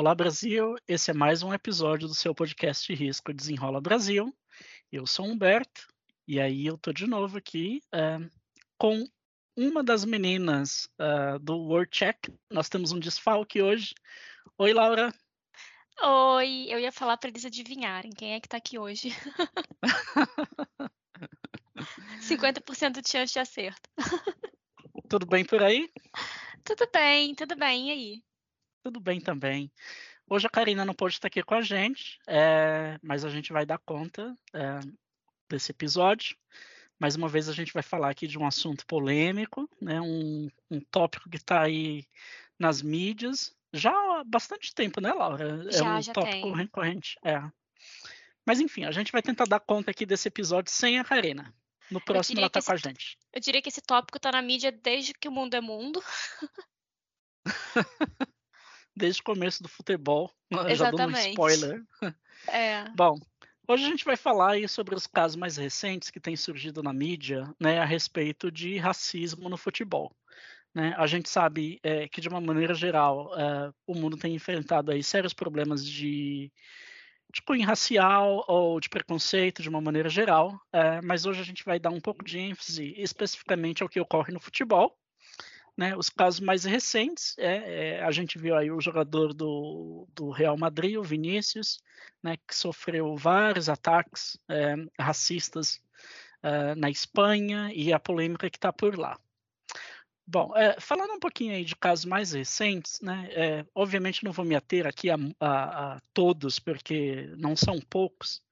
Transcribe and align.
Olá, 0.00 0.14
Brasil! 0.14 0.76
Esse 0.88 1.10
é 1.10 1.14
mais 1.14 1.42
um 1.42 1.52
episódio 1.52 2.08
do 2.08 2.14
seu 2.14 2.34
podcast 2.34 2.90
Risco 2.94 3.34
Desenrola 3.34 3.82
Brasil. 3.82 4.34
Eu 4.90 5.06
sou 5.06 5.26
Humberto 5.26 5.86
e 6.26 6.40
aí 6.40 6.64
eu 6.64 6.78
tô 6.78 6.90
de 6.90 7.06
novo 7.06 7.36
aqui 7.36 7.82
uh, 7.94 8.26
com 8.78 9.06
uma 9.54 9.84
das 9.84 10.06
meninas 10.06 10.88
uh, 10.98 11.38
do 11.38 11.54
World 11.54 11.90
Check. 11.92 12.16
Nós 12.50 12.70
temos 12.70 12.92
um 12.92 12.98
desfalque 12.98 13.60
hoje. 13.60 13.92
Oi, 14.56 14.72
Laura! 14.72 15.12
Oi, 16.02 16.64
eu 16.70 16.78
ia 16.78 16.90
falar 16.90 17.18
para 17.18 17.28
eles 17.28 17.44
adivinharem 17.44 18.10
quem 18.10 18.32
é 18.32 18.40
que 18.40 18.48
tá 18.48 18.56
aqui 18.56 18.78
hoje. 18.78 19.10
50% 22.22 23.02
de 23.02 23.10
chance 23.10 23.34
de 23.34 23.38
acerto. 23.38 23.90
Tudo 25.10 25.26
bem 25.26 25.44
por 25.44 25.62
aí? 25.62 25.92
Tudo 26.64 26.88
bem, 26.90 27.34
tudo 27.34 27.54
bem. 27.54 27.88
E 27.88 27.90
aí? 27.90 28.29
Tudo 28.82 29.00
bem 29.00 29.20
também. 29.20 29.70
Hoje 30.28 30.46
a 30.46 30.50
Karina 30.50 30.84
não 30.84 30.94
pôde 30.94 31.14
estar 31.14 31.28
aqui 31.28 31.42
com 31.42 31.54
a 31.54 31.62
gente, 31.62 32.18
é, 32.26 32.98
mas 33.02 33.24
a 33.24 33.28
gente 33.28 33.52
vai 33.52 33.66
dar 33.66 33.78
conta 33.78 34.34
é, 34.54 34.80
desse 35.48 35.72
episódio. 35.72 36.36
Mais 36.98 37.16
uma 37.16 37.28
vez 37.28 37.48
a 37.48 37.52
gente 37.52 37.72
vai 37.72 37.82
falar 37.82 38.10
aqui 38.10 38.26
de 38.26 38.38
um 38.38 38.46
assunto 38.46 38.86
polêmico, 38.86 39.68
né, 39.80 40.00
um, 40.00 40.48
um 40.70 40.80
tópico 40.90 41.28
que 41.30 41.36
está 41.36 41.62
aí 41.62 42.04
nas 42.58 42.82
mídias 42.82 43.54
já 43.72 43.90
há 43.90 44.24
bastante 44.24 44.74
tempo, 44.74 45.00
né, 45.00 45.12
Laura? 45.12 45.64
É 45.68 45.72
já, 45.72 45.96
um 45.96 46.02
já 46.02 46.12
tópico 46.12 46.42
tem. 46.42 46.56
recorrente. 46.56 47.16
É. 47.24 47.40
Mas 48.44 48.60
enfim, 48.60 48.84
a 48.84 48.90
gente 48.90 49.12
vai 49.12 49.22
tentar 49.22 49.44
dar 49.44 49.60
conta 49.60 49.90
aqui 49.90 50.04
desse 50.04 50.28
episódio 50.28 50.72
sem 50.72 50.98
a 50.98 51.04
Karina. 51.04 51.54
No 51.90 52.00
próximo 52.00 52.38
ela 52.38 52.46
está 52.46 52.62
com 52.62 52.72
a 52.72 52.76
gente. 52.76 53.18
Eu 53.32 53.40
diria 53.40 53.62
que 53.62 53.68
esse 53.68 53.80
tópico 53.80 54.18
está 54.18 54.32
na 54.32 54.42
mídia 54.42 54.72
desde 54.72 55.14
que 55.14 55.28
o 55.28 55.32
mundo 55.32 55.54
é 55.54 55.60
mundo. 55.60 56.02
desde 59.00 59.20
o 59.20 59.24
começo 59.24 59.62
do 59.62 59.68
futebol. 59.68 60.30
Exatamente. 60.50 60.76
Já 60.78 60.90
dando 60.90 61.16
um 61.16 61.18
spoiler. 61.18 61.82
É. 62.48 62.88
Bom, 62.96 63.18
hoje 63.68 63.84
a 63.84 63.88
gente 63.88 64.02
vai 64.02 64.16
falar 64.16 64.52
aí 64.52 64.66
sobre 64.66 64.94
os 64.94 65.06
casos 65.06 65.36
mais 65.36 65.58
recentes 65.58 66.08
que 66.08 66.18
têm 66.18 66.34
surgido 66.34 66.82
na 66.82 66.90
mídia, 66.90 67.54
né, 67.60 67.78
a 67.78 67.84
respeito 67.84 68.50
de 68.50 68.78
racismo 68.78 69.46
no 69.50 69.58
futebol. 69.58 70.10
Né? 70.74 70.94
A 70.96 71.06
gente 71.06 71.28
sabe 71.28 71.78
é, 71.82 72.08
que 72.08 72.18
de 72.18 72.30
uma 72.30 72.40
maneira 72.40 72.72
geral 72.72 73.30
é, 73.38 73.70
o 73.86 73.94
mundo 73.94 74.16
tem 74.16 74.34
enfrentado 74.34 74.90
aí 74.90 75.02
sérios 75.02 75.34
problemas 75.34 75.84
de 75.84 76.50
de 77.32 77.42
cunho 77.42 77.64
racial 77.64 78.44
ou 78.48 78.80
de 78.80 78.88
preconceito 78.88 79.62
de 79.62 79.68
uma 79.68 79.80
maneira 79.80 80.08
geral, 80.08 80.60
é, 80.72 81.00
mas 81.00 81.26
hoje 81.26 81.40
a 81.40 81.44
gente 81.44 81.64
vai 81.64 81.78
dar 81.78 81.90
um 81.90 82.00
pouco 82.00 82.24
de 82.24 82.38
ênfase 82.38 82.94
especificamente 82.96 83.82
ao 83.82 83.88
que 83.88 84.00
ocorre 84.00 84.32
no 84.32 84.40
futebol, 84.40 84.96
né, 85.80 85.96
os 85.96 86.10
casos 86.10 86.40
mais 86.40 86.64
recentes, 86.64 87.34
é, 87.38 87.94
é, 87.96 88.04
a 88.04 88.10
gente 88.10 88.38
viu 88.38 88.54
aí 88.54 88.70
o 88.70 88.82
jogador 88.82 89.32
do, 89.32 90.06
do 90.14 90.28
Real 90.28 90.54
Madrid, 90.54 90.98
o 90.98 91.02
Vinícius, 91.02 91.80
né, 92.22 92.36
que 92.46 92.54
sofreu 92.54 93.16
vários 93.16 93.70
ataques 93.70 94.38
é, 94.46 94.74
racistas 95.00 95.80
é, 96.42 96.74
na 96.74 96.90
Espanha 96.90 97.72
e 97.72 97.94
a 97.94 97.98
polêmica 97.98 98.50
que 98.50 98.58
está 98.58 98.70
por 98.70 98.98
lá. 98.98 99.18
Bom, 100.26 100.54
é, 100.54 100.78
falando 100.78 101.14
um 101.14 101.18
pouquinho 101.18 101.54
aí 101.54 101.64
de 101.64 101.74
casos 101.74 102.04
mais 102.04 102.32
recentes, 102.32 103.00
né, 103.00 103.30
é, 103.30 103.66
obviamente 103.74 104.22
não 104.22 104.32
vou 104.32 104.44
me 104.44 104.54
ater 104.54 104.86
aqui 104.86 105.08
a, 105.08 105.16
a, 105.40 105.94
a 105.94 106.00
todos, 106.12 106.58
porque 106.58 107.32
não 107.38 107.56
são 107.56 107.80
poucos, 107.80 108.42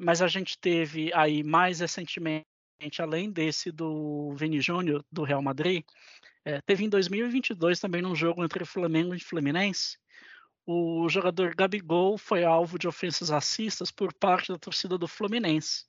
mas 0.00 0.22
a 0.22 0.28
gente 0.28 0.56
teve 0.56 1.12
aí 1.12 1.42
mais 1.42 1.80
recentemente 1.80 2.49
além 2.98 3.30
desse 3.30 3.70
do 3.70 4.34
Vini 4.34 4.60
Júnior, 4.60 5.04
do 5.10 5.22
Real 5.22 5.42
Madrid, 5.42 5.84
é, 6.44 6.60
teve 6.62 6.84
em 6.84 6.88
2022 6.88 7.78
também 7.78 8.00
num 8.00 8.14
jogo 8.14 8.44
entre 8.44 8.64
Flamengo 8.64 9.14
e 9.14 9.20
Fluminense, 9.20 9.98
o 10.66 11.08
jogador 11.08 11.54
Gabigol 11.54 12.16
foi 12.16 12.44
alvo 12.44 12.78
de 12.78 12.86
ofensas 12.86 13.28
racistas 13.28 13.90
por 13.90 14.14
parte 14.14 14.52
da 14.52 14.58
torcida 14.58 14.96
do 14.96 15.08
Fluminense. 15.08 15.84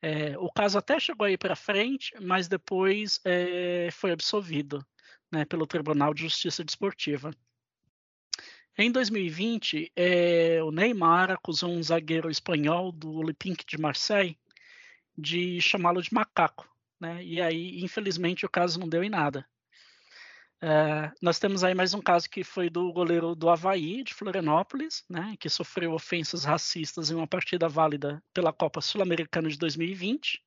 É, 0.00 0.38
o 0.38 0.50
caso 0.50 0.78
até 0.78 0.98
chegou 0.98 1.26
aí 1.26 1.36
para 1.36 1.56
frente, 1.56 2.14
mas 2.20 2.48
depois 2.48 3.20
é, 3.24 3.90
foi 3.92 4.12
absolvido 4.12 4.84
né, 5.30 5.44
pelo 5.44 5.66
Tribunal 5.66 6.14
de 6.14 6.22
Justiça 6.22 6.64
Desportiva. 6.64 7.30
Em 8.78 8.92
2020, 8.92 9.92
é, 9.96 10.62
o 10.62 10.70
Neymar 10.70 11.32
acusou 11.32 11.70
um 11.70 11.82
zagueiro 11.82 12.30
espanhol 12.30 12.92
do 12.92 13.12
Olympique 13.12 13.66
de 13.66 13.76
Marseille 13.76 14.38
de 15.18 15.60
chamá-lo 15.60 16.00
de 16.00 16.14
macaco, 16.14 16.72
né? 17.00 17.22
E 17.24 17.40
aí, 17.42 17.80
infelizmente, 17.82 18.46
o 18.46 18.48
caso 18.48 18.78
não 18.78 18.88
deu 18.88 19.02
em 19.02 19.10
nada. 19.10 19.44
Uh, 20.62 21.14
nós 21.22 21.38
temos 21.38 21.62
aí 21.62 21.72
mais 21.72 21.94
um 21.94 22.00
caso 22.00 22.28
que 22.28 22.42
foi 22.42 22.68
do 22.68 22.92
goleiro 22.92 23.34
do 23.34 23.48
Havaí, 23.48 24.02
de 24.02 24.12
Florianópolis, 24.12 25.04
né, 25.08 25.36
que 25.38 25.48
sofreu 25.48 25.92
ofensas 25.92 26.42
racistas 26.42 27.10
em 27.10 27.14
uma 27.14 27.28
partida 27.28 27.68
válida 27.68 28.20
pela 28.34 28.52
Copa 28.52 28.80
Sul-Americana 28.80 29.48
de 29.48 29.56
2020, 29.56 30.42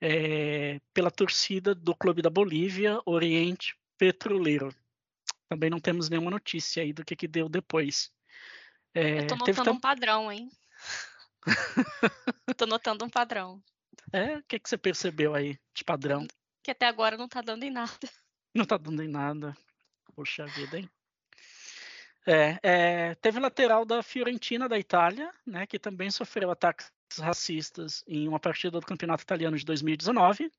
é, 0.00 0.80
pela 0.94 1.10
torcida 1.10 1.74
do 1.74 1.94
Clube 1.94 2.22
da 2.22 2.30
Bolívia, 2.30 2.98
Oriente 3.04 3.76
Petroleiro. 3.98 4.74
Também 5.50 5.68
não 5.68 5.80
temos 5.80 6.08
nenhuma 6.08 6.30
notícia 6.30 6.82
aí 6.82 6.94
do 6.94 7.04
que, 7.04 7.14
que 7.14 7.28
deu 7.28 7.46
depois. 7.46 8.10
É, 8.94 9.20
Eu 9.20 9.26
tô 9.26 9.36
notando 9.36 9.64
tam... 9.64 9.74
um 9.74 9.80
padrão, 9.80 10.32
hein? 10.32 10.50
tô 12.56 12.66
notando 12.66 13.04
um 13.04 13.10
padrão. 13.10 13.62
É, 14.12 14.36
o 14.36 14.42
que, 14.44 14.58
que 14.58 14.68
você 14.68 14.78
percebeu 14.78 15.34
aí 15.34 15.58
de 15.74 15.84
padrão? 15.84 16.26
Que 16.62 16.70
até 16.70 16.86
agora 16.86 17.16
não 17.16 17.28
tá 17.28 17.40
dando 17.40 17.64
em 17.64 17.70
nada. 17.70 18.08
Não 18.54 18.64
tá 18.64 18.76
dando 18.76 19.02
em 19.02 19.08
nada. 19.08 19.56
Poxa 20.14 20.46
vida, 20.46 20.78
hein? 20.78 20.90
É, 22.26 22.58
é, 22.62 23.14
teve 23.16 23.38
lateral 23.38 23.84
da 23.84 24.02
Fiorentina 24.02 24.68
da 24.68 24.78
Itália, 24.78 25.32
né, 25.46 25.64
que 25.64 25.78
também 25.78 26.10
sofreu 26.10 26.50
ataques 26.50 26.90
racistas 27.20 28.02
em 28.08 28.26
uma 28.26 28.40
partida 28.40 28.80
do 28.80 28.86
Campeonato 28.86 29.22
Italiano 29.22 29.56
de 29.56 29.64
2019. 29.64 30.50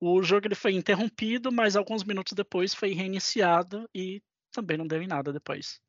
O 0.00 0.22
jogo 0.22 0.46
ele 0.46 0.54
foi 0.54 0.72
interrompido, 0.72 1.52
mas 1.52 1.76
alguns 1.76 2.02
minutos 2.02 2.32
depois 2.32 2.74
foi 2.74 2.92
reiniciado 2.92 3.88
e 3.94 4.22
também 4.50 4.78
não 4.78 4.86
deu 4.86 5.02
em 5.02 5.06
nada 5.06 5.32
depois. 5.32 5.80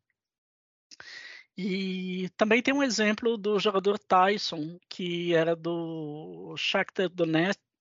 E 1.57 2.29
também 2.37 2.61
tem 2.61 2.71
um 2.71 2.83
exemplo 2.83 3.35
do 3.35 3.57
jogador 3.57 3.97
Tyson, 3.97 4.79
que 4.87 5.33
era 5.33 5.55
do 5.55 6.55
Shakhtar 6.55 7.09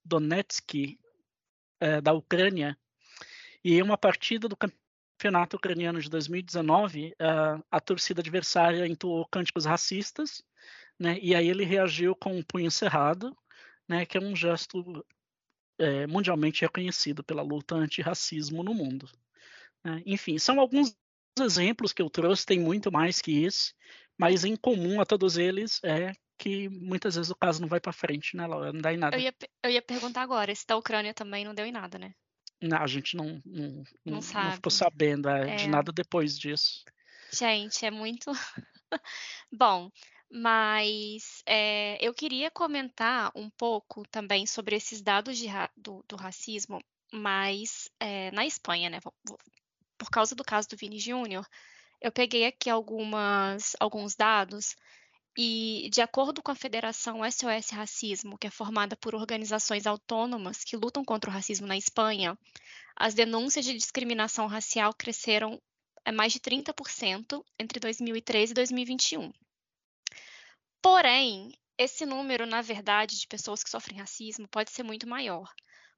Donetsk, 0.03 0.99
é, 1.79 2.01
da 2.01 2.15
Ucrânia. 2.15 2.79
E 3.63 3.75
em 3.75 3.83
uma 3.83 3.99
partida 3.99 4.49
do 4.49 4.57
campeonato 4.57 5.57
ucraniano 5.59 6.01
de 6.01 6.09
2019, 6.09 7.15
a, 7.21 7.61
a 7.71 7.81
torcida 7.81 8.23
adversária 8.23 8.87
entoou 8.87 9.27
cânticos 9.27 9.67
racistas, 9.67 10.43
né, 10.99 11.19
e 11.21 11.35
aí 11.35 11.47
ele 11.47 11.65
reagiu 11.65 12.17
com 12.17 12.35
um 12.35 12.43
punho 12.43 12.71
cerrado, 12.71 13.37
né, 13.87 14.07
que 14.07 14.17
é 14.17 14.21
um 14.21 14.35
gesto 14.35 15.05
é, 15.79 16.07
mundialmente 16.07 16.63
reconhecido 16.63 17.23
pela 17.23 17.43
luta 17.43 17.75
antirracismo 17.75 18.63
no 18.63 18.73
mundo. 18.73 19.07
Né. 19.85 20.03
Enfim, 20.07 20.39
são 20.39 20.59
alguns 20.59 20.97
exemplos 21.41 21.93
que 21.93 22.03
eu 22.03 22.11
trouxe, 22.11 22.47
tem 22.47 22.59
muito 22.59 22.91
mais 22.91 23.21
que 23.21 23.33
isso, 23.33 23.75
mas 24.19 24.45
em 24.45 24.57
comum 24.57 25.01
a 25.01 25.07
todos 25.07 25.37
eles 25.37 25.81
é 25.85 26.13
que 26.39 26.69
muitas 26.69 27.15
vezes 27.15 27.31
o 27.31 27.37
caso 27.37 27.61
não 27.61 27.69
vai 27.69 27.81
para 27.81 27.93
frente, 27.93 28.37
né, 28.37 28.47
Laura? 28.47 28.73
Não 28.73 28.81
dá 28.81 28.93
em 28.93 28.97
nada. 28.97 29.17
Eu 29.17 29.21
ia, 29.21 29.35
eu 29.63 29.71
ia 29.71 29.83
perguntar 29.83 30.23
agora, 30.23 30.53
esse 30.53 30.67
da 30.67 30.77
Ucrânia 30.77 31.15
também 31.15 31.45
não 31.45 31.55
deu 31.55 31.65
em 31.65 31.73
nada, 31.73 31.99
né? 31.99 32.15
Não, 32.61 32.79
a 32.79 32.87
gente 32.87 33.17
não, 33.17 33.41
não, 33.45 33.85
não, 34.05 34.21
não, 34.21 34.45
não 34.45 34.53
ficou 34.53 34.71
sabendo 34.71 35.29
é, 35.29 35.53
é. 35.53 35.57
de 35.57 35.69
nada 35.69 35.93
depois 35.93 36.39
disso. 36.39 36.85
Gente, 37.33 37.85
é 37.85 37.91
muito. 37.91 38.31
Bom, 39.53 39.91
mas 40.31 41.43
é, 41.47 41.99
eu 42.05 42.15
queria 42.15 42.51
comentar 42.51 43.31
um 43.35 43.51
pouco 43.51 44.07
também 44.09 44.47
sobre 44.47 44.77
esses 44.77 45.03
dados 45.03 45.41
ra 45.45 45.71
do, 45.77 46.05
do, 46.09 46.17
racismo, 46.17 46.83
mas 47.13 47.91
é, 48.01 48.31
na 48.31 48.47
Espanha, 48.47 48.89
né? 48.89 49.01
Por 49.99 50.11
causa 50.11 50.35
do 50.35 50.45
caso 50.45 50.69
do 50.69 50.77
Vini 50.77 50.99
Júnior, 50.99 51.47
eu 52.01 52.13
peguei 52.13 52.47
aqui 52.47 52.69
algumas, 52.69 53.75
alguns 53.81 54.15
dados 54.15 54.77
e, 55.37 55.91
de 55.93 56.01
acordo 56.01 56.43
com 56.43 56.51
a 56.51 56.55
Federação 56.55 57.21
SOS 57.31 57.71
Racismo, 57.71 58.39
que 58.39 58.47
é 58.47 58.51
formada 58.51 58.97
por 58.97 59.15
organizações 59.15 59.87
autônomas 59.87 60.65
que 60.65 60.77
lutam 60.77 61.05
contra 61.05 61.31
o 61.31 61.33
racismo 61.33 61.67
na 61.67 61.77
Espanha, 61.77 62.39
as 62.97 63.13
denúncias 63.13 63.65
de 63.65 63.75
discriminação 63.75 64.47
racial 64.47 64.95
cresceram 64.95 65.61
a 66.05 66.13
mais 66.13 66.33
de 66.33 66.41
30% 66.41 67.45
entre 67.59 67.79
2013 67.79 68.53
e 68.53 68.55
2021. 68.55 69.33
Porém, 70.81 71.53
esse 71.77 72.07
número, 72.07 72.47
na 72.47 72.63
verdade, 72.63 73.19
de 73.19 73.27
pessoas 73.27 73.63
que 73.63 73.69
sofrem 73.69 73.99
racismo 73.99 74.49
pode 74.49 74.71
ser 74.71 74.83
muito 74.83 75.07
maior, 75.07 75.53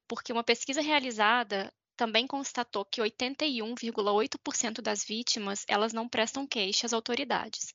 porque 0.09 0.33
uma 0.33 0.43
pesquisa 0.43 0.81
realizada 0.81 1.73
também 1.99 2.29
constatou 2.29 2.85
que 2.85 3.03
81,8% 3.03 4.81
das 4.81 5.05
vítimas 5.05 5.65
elas 5.67 5.93
não 5.93 6.09
prestam 6.09 6.47
queixa 6.47 6.87
às 6.87 6.93
autoridades. 6.93 7.75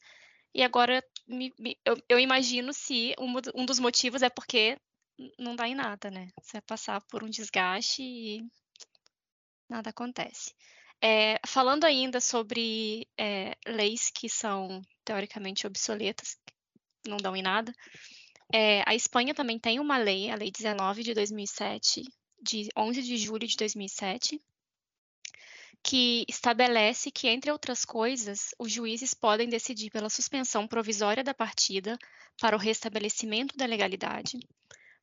E 0.55 0.63
agora 0.63 1.03
me, 1.27 1.53
me, 1.59 1.77
eu, 1.85 2.01
eu, 2.07 2.17
imagino 2.17 2.71
se 2.73 3.13
um, 3.19 3.33
um, 3.53 3.65
dos 3.65 3.79
motivos 3.79 4.21
é 4.21 4.29
porque 4.29 4.79
não 5.37 5.57
dá 5.57 5.67
em 5.67 5.75
nada, 5.75 6.09
né? 6.09 6.29
Você 6.41 6.53
vai 6.53 6.61
passar 6.61 7.01
por 7.09 7.21
um 7.21 7.29
desgaste 7.29 8.01
e 8.01 8.41
nada 9.69 9.89
acontece. 9.89 10.55
É, 11.01 11.37
falando 11.45 11.83
ainda 11.83 12.21
sobre 12.21 13.05
é, 13.19 13.57
leis 13.67 14.09
que 14.09 14.29
são 14.29 14.81
teoricamente 15.03 15.67
obsoletas, 15.67 16.37
não 17.05 17.17
dão 17.17 17.35
em 17.35 17.41
nada, 17.41 17.73
é, 18.53 18.83
a 18.87 18.95
Espanha 18.95 19.33
também 19.33 19.59
tem 19.59 19.81
uma 19.81 19.97
lei, 19.97 20.29
a 20.29 20.35
Lei 20.35 20.49
19 20.49 21.03
de 21.03 21.13
2007, 21.13 22.03
de 22.44 22.68
11 22.78 23.01
de 23.01 23.18
julho 23.18 23.48
de 23.48 23.56
2007, 23.56 24.42
que 25.81 26.25
estabelece 26.28 27.10
que, 27.10 27.28
entre 27.28 27.51
outras 27.51 27.84
coisas, 27.84 28.54
os 28.60 28.72
juízes 28.72 29.13
podem 29.13 29.50
decidir 29.50 29.90
pela 29.90 30.10
suspensão 30.10 30.68
provisória 30.68 31.24
da 31.24 31.34
partida 31.34 31.98
para 32.40 32.56
o 32.56 32.60
restabelecimento 32.60 33.57
da 33.57 33.66
legalidade. 33.66 34.40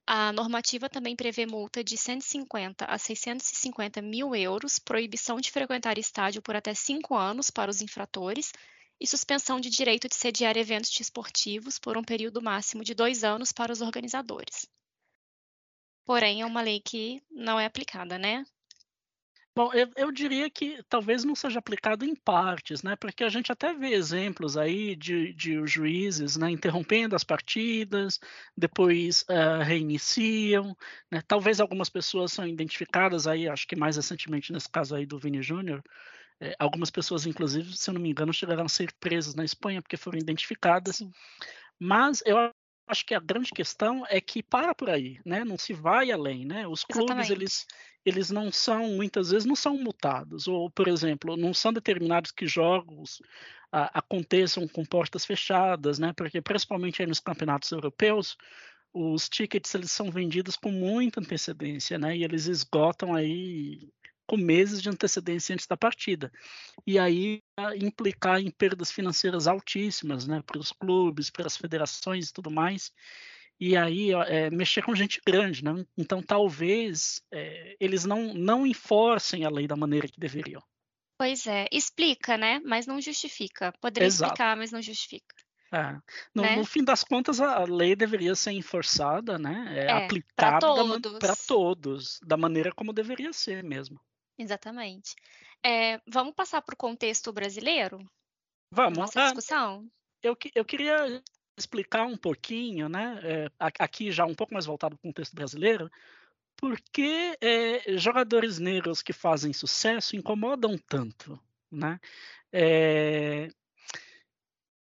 A 0.06 0.32
normativa 0.32 0.88
também 0.88 1.14
prevê 1.14 1.46
multa 1.46 1.84
de 1.84 1.96
150 1.96 2.84
a 2.84 2.98
650 2.98 4.02
mil 4.02 4.34
euros, 4.34 4.78
proibição 4.78 5.40
de 5.40 5.50
frequentar 5.50 5.98
estádio 5.98 6.42
por 6.42 6.56
até 6.56 6.74
cinco 6.74 7.14
anos 7.14 7.50
para 7.50 7.70
os 7.70 7.80
infratores 7.80 8.52
e 9.00 9.06
suspensão 9.06 9.60
de 9.60 9.70
direito 9.70 10.08
de 10.08 10.14
sediar 10.14 10.56
eventos 10.56 10.90
desportivos 10.90 11.78
por 11.78 11.96
um 11.96 12.02
período 12.02 12.42
máximo 12.42 12.82
de 12.82 12.94
dois 12.94 13.22
anos 13.22 13.52
para 13.52 13.72
os 13.72 13.80
organizadores. 13.80 14.66
Porém, 16.04 16.42
é 16.42 16.46
uma 16.46 16.62
lei 16.62 16.80
que 16.80 17.22
não 17.30 17.58
é 17.58 17.66
aplicada, 17.66 18.18
né? 18.18 18.44
Bom, 19.54 19.72
eu, 19.74 19.90
eu, 19.96 20.12
diria 20.12 20.48
que 20.48 20.80
talvez 20.88 21.24
não 21.24 21.34
seja 21.34 21.58
aplicado 21.58 22.04
em 22.04 22.14
partes, 22.14 22.82
né? 22.84 22.94
Porque 22.94 23.24
a 23.24 23.28
gente 23.28 23.50
até 23.50 23.74
vê 23.74 23.88
exemplos 23.88 24.56
aí 24.56 24.94
de, 24.94 25.34
de 25.34 25.66
juízes 25.66 26.36
né, 26.36 26.50
interrompendo 26.50 27.16
as 27.16 27.24
partidas, 27.24 28.20
depois 28.56 29.22
uh, 29.22 29.62
reiniciam, 29.64 30.76
né? 31.10 31.20
Talvez 31.26 31.60
algumas 31.60 31.88
pessoas 31.88 32.32
são 32.32 32.46
identificadas 32.46 33.26
aí, 33.26 33.48
acho 33.48 33.66
que 33.66 33.74
mais 33.74 33.96
recentemente 33.96 34.52
nesse 34.52 34.68
caso 34.68 34.94
aí 34.94 35.04
do 35.04 35.18
Vini 35.18 35.42
Júnior, 35.42 35.82
é, 36.40 36.54
algumas 36.58 36.90
pessoas, 36.90 37.26
inclusive, 37.26 37.76
se 37.76 37.90
eu 37.90 37.94
não 37.94 38.00
me 38.00 38.10
engano, 38.10 38.32
chegaram 38.32 38.64
a 38.64 38.68
ser 38.68 38.92
presas 39.00 39.34
na 39.34 39.44
Espanha 39.44 39.82
porque 39.82 39.96
foram 39.96 40.18
identificadas. 40.18 41.02
Mas 41.78 42.22
eu 42.24 42.38
acho 42.90 43.06
que 43.06 43.14
a 43.14 43.20
grande 43.20 43.50
questão 43.50 44.04
é 44.08 44.20
que 44.20 44.42
para 44.42 44.74
por 44.74 44.90
aí, 44.90 45.20
né? 45.24 45.44
Não 45.44 45.56
se 45.56 45.72
vai 45.72 46.10
além, 46.10 46.44
né? 46.44 46.66
Os 46.66 46.84
clubes 46.84 47.10
Exatamente. 47.10 47.32
eles 47.32 47.66
eles 48.04 48.30
não 48.30 48.50
são 48.50 48.88
muitas 48.90 49.30
vezes 49.30 49.46
não 49.46 49.54
são 49.54 49.76
multados 49.76 50.48
ou 50.48 50.70
por 50.70 50.88
exemplo 50.88 51.36
não 51.36 51.52
são 51.52 51.70
determinados 51.70 52.32
que 52.32 52.46
jogos 52.46 53.20
aconteçam 53.70 54.66
com 54.66 54.84
portas 54.84 55.24
fechadas, 55.24 55.98
né? 55.98 56.12
Porque 56.16 56.40
principalmente 56.40 57.04
nos 57.06 57.20
campeonatos 57.20 57.70
europeus 57.70 58.36
os 58.92 59.28
tickets 59.28 59.74
eles 59.74 59.92
são 59.92 60.10
vendidos 60.10 60.56
com 60.56 60.72
muita 60.72 61.20
antecedência, 61.20 61.98
né? 61.98 62.16
E 62.16 62.24
eles 62.24 62.46
esgotam 62.46 63.14
aí 63.14 63.88
com 64.30 64.36
meses 64.36 64.80
de 64.80 64.88
antecedência 64.88 65.52
antes 65.52 65.66
da 65.66 65.76
partida. 65.76 66.30
E 66.86 67.00
aí 67.00 67.42
implicar 67.80 68.40
em 68.40 68.48
perdas 68.48 68.92
financeiras 68.92 69.48
altíssimas, 69.48 70.24
né, 70.24 70.40
para 70.46 70.56
os 70.56 70.70
clubes, 70.70 71.30
para 71.30 71.48
as 71.48 71.56
federações 71.56 72.28
e 72.28 72.32
tudo 72.32 72.48
mais. 72.48 72.92
E 73.58 73.76
aí 73.76 74.12
é, 74.12 74.48
mexer 74.48 74.82
com 74.82 74.94
gente 74.94 75.20
grande, 75.26 75.64
né? 75.64 75.84
Então 75.98 76.22
talvez 76.22 77.20
é, 77.32 77.76
eles 77.80 78.04
não 78.04 78.32
não 78.32 78.64
enforcem 78.64 79.44
a 79.44 79.50
lei 79.50 79.66
da 79.66 79.74
maneira 79.74 80.06
que 80.06 80.20
deveriam. 80.20 80.62
Pois 81.18 81.48
é, 81.48 81.66
explica, 81.72 82.38
né? 82.38 82.60
Mas 82.64 82.86
não 82.86 83.00
justifica. 83.00 83.72
Poderia 83.80 84.06
Exato. 84.06 84.32
explicar, 84.32 84.56
mas 84.56 84.70
não 84.70 84.80
justifica. 84.80 85.34
É. 85.72 85.98
No, 86.32 86.42
né? 86.42 86.56
no, 86.56 86.64
fim 86.64 86.84
das 86.84 87.02
contas, 87.02 87.40
a 87.40 87.64
lei 87.64 87.96
deveria 87.96 88.34
ser 88.36 88.52
enforçada, 88.52 89.38
né? 89.40 89.66
É, 89.76 89.86
é 89.86 89.92
aplicada 89.92 90.60
para 91.18 91.34
todos. 91.34 91.46
todos, 91.46 92.20
da 92.24 92.36
maneira 92.36 92.72
como 92.72 92.92
deveria 92.92 93.32
ser 93.32 93.64
mesmo. 93.64 94.00
Exatamente. 94.40 95.14
É, 95.62 96.00
vamos 96.06 96.34
passar 96.34 96.62
para 96.62 96.72
o 96.72 96.76
contexto 96.76 97.32
brasileiro? 97.32 97.98
Vamos. 98.72 98.98
Nossa 98.98 99.20
ah, 99.20 99.24
discussão? 99.26 99.90
Eu, 100.22 100.36
eu 100.54 100.64
queria 100.64 101.22
explicar 101.58 102.06
um 102.06 102.16
pouquinho, 102.16 102.88
né, 102.88 103.20
é, 103.22 103.50
aqui 103.58 104.10
já 104.10 104.24
um 104.24 104.34
pouco 104.34 104.54
mais 104.54 104.64
voltado 104.64 104.96
para 104.96 105.04
o 105.04 105.08
contexto 105.10 105.34
brasileiro, 105.34 105.90
por 106.56 106.80
que 106.92 107.36
é, 107.40 107.98
jogadores 107.98 108.58
negros 108.58 109.02
que 109.02 109.12
fazem 109.12 109.52
sucesso 109.52 110.16
incomodam 110.16 110.78
tanto, 110.78 111.38
né? 111.70 112.00
É, 112.50 113.50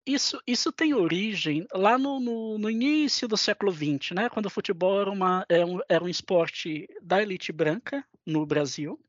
isso, 0.06 0.41
isso 0.46 0.70
tem 0.73 0.93
origem 0.94 1.67
lá 1.73 1.96
no, 1.96 2.20
no, 2.20 2.58
no, 2.58 2.70
início 2.70 3.26
do 3.26 3.37
século 3.37 3.73
XX, 3.73 4.11
né? 4.14 4.29
quando 4.29 4.46
o 4.46 4.50
futebol 4.50 5.00
era, 5.00 5.11
uma, 5.11 5.46
era, 5.49 5.67
um, 5.67 5.81
era 5.88 6.05
um 6.05 6.08
esporte 6.08 6.87
da 7.00 7.23
elite 7.23 7.50
branca 7.52 8.05
no 8.26 8.44
Brasil, 8.44 9.00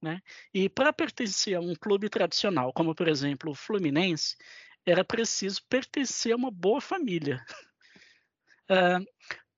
né? 0.00 0.20
E 0.52 0.68
para 0.68 0.92
pertencer 0.92 1.56
a 1.56 1.60
um 1.60 1.74
clube 1.74 2.08
tradicional, 2.08 2.72
como 2.72 2.94
por 2.94 3.08
exemplo 3.08 3.52
o 3.52 3.54
Fluminense, 3.54 4.36
era 4.86 5.04
preciso 5.04 5.62
pertencer 5.68 6.32
a 6.32 6.36
uma 6.36 6.50
boa 6.50 6.80
família. 6.80 7.44
Uh, 8.70 9.02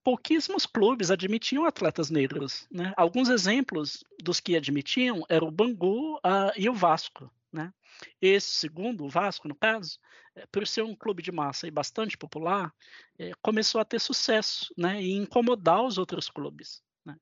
pouquíssimos 0.05 0.67
clubes 0.67 1.11
admitiam 1.11 1.65
atletas 1.65 2.11
negros. 2.11 2.67
Né? 2.71 2.93
Alguns 2.97 3.29
exemplos 3.29 4.05
dos 4.23 4.38
que 4.38 4.56
admitiam 4.56 5.25
eram 5.29 5.49
o 5.49 5.50
Bangu 5.50 6.17
uh, 6.19 6.53
e 6.56 6.69
o 6.69 6.75
Vasco. 6.75 7.29
Né? 7.53 7.73
Esse 8.21 8.50
segundo, 8.50 9.05
o 9.05 9.09
Vasco, 9.09 9.49
no 9.49 9.55
caso, 9.55 9.99
eh, 10.37 10.47
por 10.53 10.67
ser 10.67 10.82
um 10.82 10.94
clube 10.94 11.23
de 11.23 11.32
massa 11.32 11.67
e 11.67 11.71
bastante 11.71 12.17
popular, 12.17 12.73
eh, 13.19 13.32
começou 13.43 13.81
a 13.81 13.85
ter 13.85 13.99
sucesso 13.99 14.73
né? 14.77 15.03
e 15.03 15.12
incomodar 15.12 15.82
os 15.82 15.99
outros 15.99 16.31
clubes. 16.31 16.82
Né? 17.10 17.16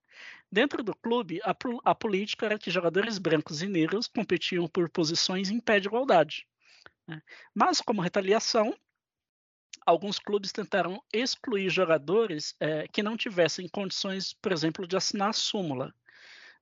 Dentro 0.51 0.83
do 0.83 0.95
clube, 0.95 1.41
a, 1.43 1.55
a, 1.85 1.95
política 1.95 2.47
era 2.47 2.59
que 2.59 2.71
jogadores 2.71 3.19
brancos 3.19 3.63
e 3.63 3.67
negros 3.67 4.07
competiam 4.07 4.67
por 4.67 4.89
posições 4.89 5.51
em 5.51 5.61
pé 5.61 5.79
de 5.81 5.89
igualdade. 5.89 6.47
Né? 7.07 7.21
Mas, 7.55 7.81
como 7.81 8.01
retaliação, 8.01 8.75
alguns 9.85 10.19
clubes 10.19 10.53
tentaram 10.53 11.03
excluir 11.13 11.69
jogadores 11.71 12.55
é, 12.61 12.87
que 12.89 13.03
não 13.03 13.17
tivessem 13.17 13.69
condições, 13.69 14.33
por 14.35 14.53
exemplo, 14.53 14.87
de 14.87 14.97
assinar 14.97 15.31
a 15.31 15.35
súmula. 15.35 15.95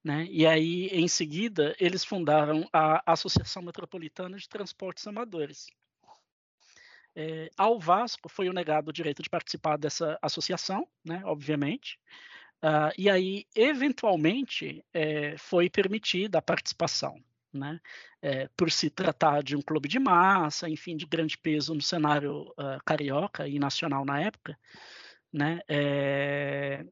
Né? 0.02 0.26
E 0.31 0.46
aí, 0.46 0.87
em 0.88 1.08
seguida, 1.08 1.75
eles 1.78 2.05
fundaram 2.05 2.69
a 2.73 3.02
Associação 3.12 3.62
Metropolitana 3.62 4.37
de 4.37 4.49
Transportes 4.49 5.06
Amadores. 5.06 5.67
É, 7.14 7.50
ao 7.56 7.81
Vasco 7.81 8.28
foi 8.28 8.52
negado 8.52 8.90
o 8.90 8.93
direito 8.93 9.23
de 9.23 9.31
participar 9.31 9.78
dessa 9.78 10.19
associação, 10.20 10.87
né, 11.02 11.23
obviamente, 11.25 11.99
Uh, 12.66 12.90
e 12.99 13.08
aí, 13.08 13.46
eventualmente, 13.54 14.85
é, 14.92 15.38
foi 15.38 15.70
permitida 15.70 16.38
a 16.38 16.42
participação, 16.42 17.23
né? 17.52 17.80
É, 18.20 18.49
por 18.56 18.73
se 18.73 18.90
tratar 18.90 19.40
de 19.40 19.54
um 19.54 19.62
clube 19.62 19.88
de 19.88 20.00
massa, 20.00 20.68
enfim, 20.68 20.96
de 20.96 21.06
grande 21.06 21.38
peso 21.38 21.73
no 21.73 21.80
cenário 21.80 22.52
uh, 22.58 22.82
carioca 22.85 23.46
e 23.46 23.61
nacional 23.61 24.04
na 24.04 24.20
época, 24.20 24.58
né? 25.32 25.61
É, 25.68 26.85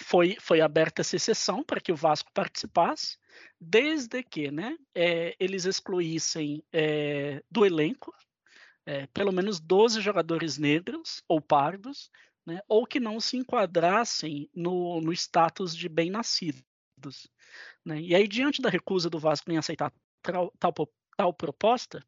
foi, 0.00 0.36
foi 0.40 0.60
aberta 0.60 1.00
essa 1.00 1.14
exceção 1.14 1.62
para 1.62 1.80
que 1.80 1.92
o 1.92 1.96
Vasco 1.96 2.32
participasse, 2.34 3.18
desde 3.60 4.20
que 4.20 4.50
né, 4.50 4.76
eles 5.38 5.66
excluíssem 5.66 6.64
do 7.50 7.66
elenco 7.66 8.12
pelo 9.12 9.30
menos 9.30 9.60
12 9.60 10.00
jogadores 10.00 10.56
negros 10.56 11.22
ou 11.28 11.38
pardos 11.38 12.10
né, 12.50 12.60
ou 12.66 12.84
que 12.84 12.98
não 12.98 13.20
se 13.20 13.36
enquadrassem 13.36 14.50
no, 14.52 15.00
no 15.00 15.12
status 15.12 15.74
de 15.76 15.88
bem-nascidos. 15.88 17.30
Né? 17.84 18.00
E 18.00 18.14
aí, 18.14 18.26
diante 18.26 18.60
da 18.60 18.68
recusa 18.68 19.08
do 19.08 19.20
Vasco 19.20 19.50
em 19.52 19.56
aceitar 19.56 19.92
tal, 20.20 20.52
tal, 20.58 20.74
tal 21.16 21.32
proposta, 21.32 22.04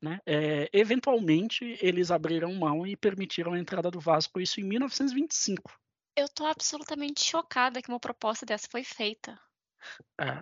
né, 0.00 0.20
é, 0.24 0.70
eventualmente 0.72 1.76
eles 1.82 2.10
abriram 2.10 2.54
mão 2.54 2.86
e 2.86 2.96
permitiram 2.96 3.52
a 3.52 3.58
entrada 3.58 3.90
do 3.90 3.98
Vasco, 4.00 4.40
isso 4.40 4.60
em 4.60 4.64
1925. 4.64 5.72
Eu 6.16 6.26
estou 6.26 6.46
absolutamente 6.46 7.24
chocada 7.24 7.82
que 7.82 7.88
uma 7.88 8.00
proposta 8.00 8.46
dessa 8.46 8.68
foi 8.70 8.84
feita. 8.84 9.38
É, 10.20 10.40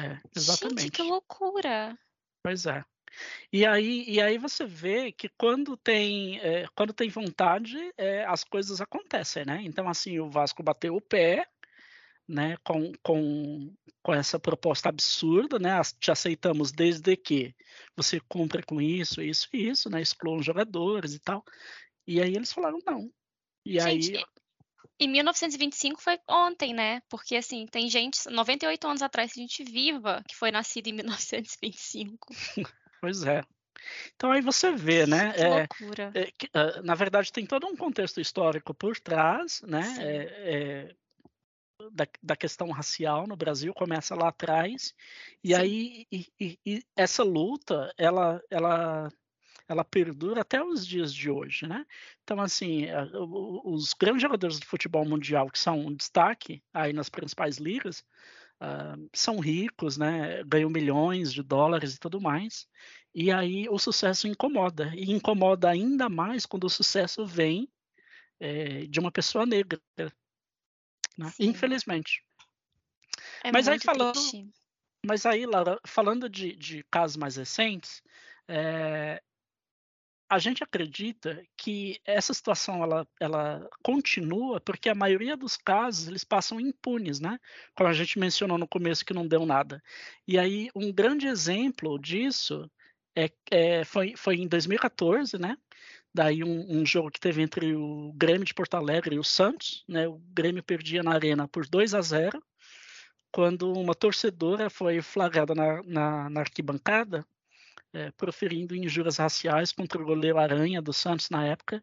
é 0.00 0.20
exatamente. 0.36 0.82
Gente, 0.82 0.92
que 0.92 1.02
loucura! 1.02 1.98
Pois 2.42 2.66
é. 2.66 2.84
E 3.52 3.66
aí, 3.66 4.04
e 4.06 4.20
aí 4.20 4.38
você 4.38 4.64
vê 4.64 5.12
que 5.12 5.28
quando 5.28 5.76
tem, 5.76 6.38
é, 6.40 6.66
quando 6.74 6.92
tem 6.92 7.08
vontade, 7.08 7.76
é, 7.96 8.24
as 8.24 8.44
coisas 8.44 8.80
acontecem, 8.80 9.44
né? 9.44 9.60
Então, 9.62 9.88
assim, 9.88 10.18
o 10.18 10.30
Vasco 10.30 10.62
bateu 10.62 10.94
o 10.94 11.00
pé, 11.00 11.46
né, 12.28 12.56
com, 12.62 12.92
com, 13.02 13.74
com 14.02 14.14
essa 14.14 14.38
proposta 14.38 14.88
absurda, 14.88 15.58
né? 15.58 15.70
Te 15.98 16.10
aceitamos 16.10 16.70
desde 16.70 17.16
que 17.16 17.54
você 17.96 18.20
cumpra 18.20 18.62
com 18.62 18.80
isso, 18.80 19.20
isso 19.20 19.48
e 19.52 19.68
isso, 19.68 19.90
né? 19.90 20.00
Excluam 20.00 20.42
jogadores 20.42 21.14
e 21.14 21.18
tal. 21.18 21.44
E 22.06 22.20
aí 22.20 22.34
eles 22.34 22.52
falaram 22.52 22.78
não. 22.86 23.10
E 23.64 23.80
gente, 23.80 24.16
aí. 24.16 24.24
Em 24.98 25.08
1925 25.08 26.00
foi 26.00 26.18
ontem, 26.28 26.74
né? 26.74 27.00
Porque 27.08 27.34
assim, 27.34 27.66
tem 27.66 27.88
gente, 27.88 28.28
98 28.28 28.86
anos 28.86 29.02
atrás, 29.02 29.32
gente 29.32 29.64
viva 29.64 30.22
que 30.28 30.36
foi 30.36 30.50
nascida 30.50 30.88
em 30.88 30.92
1925. 30.92 32.28
Pois 33.00 33.22
é. 33.24 33.42
Então 34.14 34.30
aí 34.30 34.40
você 34.40 34.72
vê, 34.72 35.06
né? 35.06 35.32
Que 35.32 35.40
é, 35.40 35.48
loucura. 35.48 36.10
É, 36.14 36.30
que, 36.36 36.46
uh, 36.46 36.82
na 36.82 36.94
verdade 36.94 37.32
tem 37.32 37.46
todo 37.46 37.66
um 37.66 37.76
contexto 37.76 38.20
histórico 38.20 38.74
por 38.74 38.98
trás, 38.98 39.62
né? 39.62 39.96
É, 39.98 40.14
é, 40.54 40.94
da, 41.92 42.06
da, 42.22 42.36
questão 42.36 42.70
racial 42.70 43.26
no 43.26 43.36
Brasil 43.36 43.72
começa 43.72 44.14
lá 44.14 44.28
atrás 44.28 44.94
e 45.42 45.48
Sim. 45.48 45.54
aí 45.54 46.06
e, 46.12 46.26
e, 46.38 46.58
e 46.66 46.84
essa 46.94 47.22
luta 47.24 47.92
ela 47.96 48.42
ela 48.50 49.10
ela 49.66 49.84
perdura 49.84 50.40
até 50.40 50.62
os 50.62 50.84
dias 50.84 51.14
de 51.14 51.30
hoje, 51.30 51.64
né? 51.64 51.86
Então, 52.24 52.40
assim, 52.40 52.86
os 53.64 53.94
grandes 53.94 54.20
jogadores 54.20 54.58
do 54.58 54.66
futebol 54.66 55.04
mundial 55.04 55.48
que 55.48 55.60
são 55.60 55.78
um 55.78 55.94
destaque 55.94 56.60
aí 56.74 56.92
nas 56.92 57.08
principais 57.08 57.56
ligas 57.58 58.04
uh, 58.60 59.10
são 59.12 59.38
ricos, 59.38 59.96
né? 59.96 60.42
Ganham 60.44 60.70
milhões 60.70 61.32
de 61.32 61.42
dólares 61.42 61.94
e 61.94 61.98
tudo 61.98 62.20
mais. 62.20 62.68
E 63.14 63.30
aí 63.32 63.68
o 63.68 63.78
sucesso 63.78 64.28
incomoda. 64.28 64.92
E 64.94 65.10
incomoda 65.10 65.68
ainda 65.68 66.08
mais 66.08 66.46
quando 66.46 66.64
o 66.64 66.70
sucesso 66.70 67.26
vem 67.26 67.68
é, 68.38 68.86
de 68.86 69.00
uma 69.00 69.10
pessoa 69.10 69.44
negra. 69.44 69.80
Né? 71.18 71.32
Infelizmente. 71.38 72.24
É 73.42 73.52
mas 73.52 73.68
aí 73.68 73.78
falando. 73.78 74.12
Triste. 74.12 74.48
Mas 75.04 75.24
aí, 75.24 75.46
Laura, 75.46 75.80
falando 75.86 76.28
de, 76.28 76.54
de 76.54 76.84
casos 76.90 77.16
mais 77.16 77.36
recentes, 77.36 78.02
é, 78.46 79.22
a 80.30 80.38
gente 80.38 80.62
acredita 80.62 81.42
que 81.56 82.00
essa 82.06 82.32
situação 82.32 82.84
ela, 82.84 83.06
ela 83.18 83.68
continua 83.82 84.60
porque 84.60 84.88
a 84.88 84.94
maioria 84.94 85.36
dos 85.36 85.56
casos 85.56 86.06
eles 86.06 86.22
passam 86.22 86.60
impunes, 86.60 87.18
né? 87.18 87.36
Como 87.74 87.88
a 87.88 87.92
gente 87.92 88.16
mencionou 88.16 88.56
no 88.56 88.68
começo 88.68 89.04
que 89.04 89.12
não 89.12 89.26
deu 89.26 89.44
nada. 89.44 89.82
E 90.28 90.38
aí 90.38 90.70
um 90.72 90.92
grande 90.92 91.26
exemplo 91.26 91.98
disso 91.98 92.70
é, 93.16 93.28
é, 93.50 93.84
foi, 93.84 94.14
foi 94.16 94.36
em 94.36 94.46
2014, 94.46 95.36
né? 95.36 95.56
Daí 96.14 96.44
um, 96.44 96.80
um, 96.80 96.86
jogo 96.86 97.10
que 97.10 97.20
teve 97.20 97.42
entre 97.42 97.74
o 97.74 98.12
Grêmio 98.14 98.44
de 98.44 98.54
Porto 98.54 98.74
Alegre 98.76 99.16
e 99.16 99.18
o 99.18 99.24
Santos, 99.24 99.84
né? 99.88 100.06
O 100.06 100.18
Grêmio 100.32 100.62
perdia 100.62 101.02
na 101.02 101.12
arena 101.12 101.48
por 101.48 101.66
2 101.66 101.92
a 101.92 102.00
0 102.00 102.40
quando 103.32 103.72
uma 103.72 103.94
torcedora 103.96 104.70
foi 104.70 105.02
flagrada 105.02 105.54
na, 105.56 105.82
na, 105.82 106.30
na 106.30 106.40
arquibancada 106.40 107.26
é, 107.92 108.10
proferindo 108.12 108.74
injúrias 108.74 109.16
raciais 109.18 109.72
contra 109.72 110.00
o 110.00 110.04
goleiro 110.04 110.38
Aranha 110.38 110.80
do 110.80 110.92
Santos 110.92 111.30
na 111.30 111.46
época. 111.46 111.82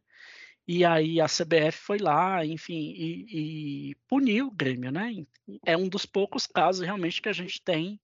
E 0.68 0.84
aí 0.84 1.22
a 1.22 1.26
CBF 1.26 1.78
foi 1.78 1.98
lá, 1.98 2.46
enfim, 2.46 2.94
e, 2.96 3.92
e 3.92 3.96
puniu 4.08 4.48
o 4.48 4.52
Grêmio, 4.52 4.92
né? 4.92 5.26
É 5.66 5.78
um 5.78 5.88
dos 5.88 6.06
poucos 6.06 6.46
casos 6.46 6.86
realmente 6.86 7.22
que 7.22 7.30
a 7.30 7.34
gente 7.34 7.62
tem 7.62 8.00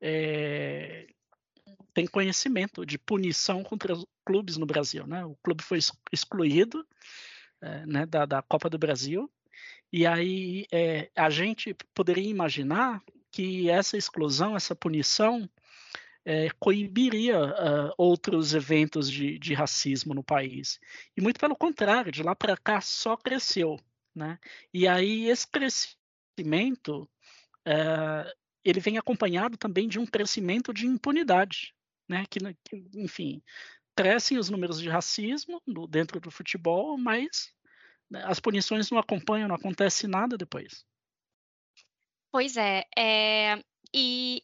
é, 0.00 1.06
tem 1.94 2.06
conhecimento 2.06 2.84
de 2.84 2.98
punição 2.98 3.62
contra 3.62 3.94
clubes 4.24 4.56
no 4.56 4.66
Brasil. 4.66 5.06
Né? 5.06 5.24
O 5.24 5.36
clube 5.36 5.62
foi 5.62 5.78
excluído 6.10 6.84
é, 7.60 7.86
né, 7.86 8.06
da, 8.06 8.26
da, 8.26 8.42
Copa 8.42 8.68
do 8.68 8.78
Brasil, 8.78 9.30
e 9.92 10.04
aí 10.06 10.66
é, 10.72 11.10
a 11.14 11.30
gente 11.30 11.76
poderia 11.94 12.28
imaginar 12.28 13.00
que 13.30 13.70
essa 13.70 13.96
exclusão, 13.96 14.56
essa 14.56 14.74
punição, 14.74 15.48
é, 16.24 16.48
coibiria 16.58 17.38
uh, 17.38 17.94
outros 17.98 18.54
eventos 18.54 19.10
de, 19.10 19.38
de, 19.38 19.54
racismo 19.54 20.14
no 20.14 20.22
país. 20.22 20.78
E 21.16 21.20
muito 21.20 21.40
pelo 21.40 21.56
contrário, 21.56 22.12
de 22.12 22.22
lá 22.22 22.34
para 22.34 22.56
cá 22.56 22.80
só 22.80 23.16
cresceu. 23.16 23.78
Né? 24.14 24.38
E 24.72 24.86
aí 24.86 25.28
esse 25.28 25.46
crescimento 25.48 27.08
uh, 27.66 28.30
ele 28.64 28.80
vem 28.80 28.98
acompanhado 28.98 29.56
também 29.56 29.88
de 29.88 29.98
um 29.98 30.06
crescimento 30.06 30.72
de 30.72 30.86
impunidade 30.86 31.74
né? 32.12 32.24
Que, 32.28 32.40
que 32.40 32.90
enfim, 32.94 33.42
crescem 33.96 34.38
os 34.38 34.50
números 34.50 34.80
de 34.80 34.88
racismo 34.88 35.60
no, 35.66 35.86
dentro 35.86 36.20
do 36.20 36.30
futebol, 36.30 36.98
mas 36.98 37.52
né, 38.10 38.22
as 38.24 38.38
punições 38.38 38.90
não 38.90 38.98
acompanham, 38.98 39.48
não 39.48 39.56
acontece 39.56 40.06
nada 40.06 40.36
depois. 40.36 40.84
Pois 42.30 42.56
é, 42.56 42.84
é 42.96 43.62
e 43.94 44.42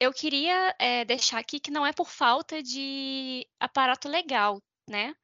eu 0.00 0.12
queria 0.12 0.74
é, 0.78 1.04
deixar 1.04 1.38
aqui 1.38 1.58
que 1.58 1.70
não 1.70 1.86
é 1.86 1.92
por 1.92 2.08
falta 2.08 2.62
de 2.62 3.46
aparato 3.58 4.08
legal, 4.08 4.62
né? 4.88 5.14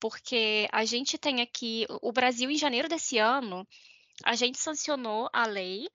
Porque 0.00 0.68
a 0.72 0.84
gente 0.84 1.18
tem 1.18 1.40
aqui, 1.40 1.86
o 2.02 2.12
Brasil, 2.12 2.50
em 2.50 2.56
janeiro 2.56 2.88
desse 2.88 3.18
ano, 3.18 3.66
a 4.24 4.34
gente 4.34 4.58
sancionou 4.58 5.28
a 5.32 5.46
lei 5.46 5.88